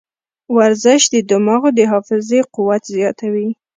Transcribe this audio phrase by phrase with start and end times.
[0.55, 3.49] ورزش د دماغو د حافظې قوت زیاتوي.